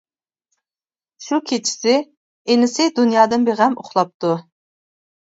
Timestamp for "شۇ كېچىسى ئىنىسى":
1.25-2.87